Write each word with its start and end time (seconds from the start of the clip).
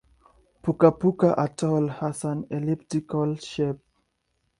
Puka-Puka 0.63 1.31
Atoll 1.37 1.87
has 1.89 2.23
an 2.25 2.47
elliptical 2.49 3.35
shape. 3.35 3.85